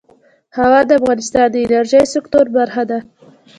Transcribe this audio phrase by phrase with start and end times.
[0.57, 2.99] هوا د افغانستان د انرژۍ سکتور برخه ده.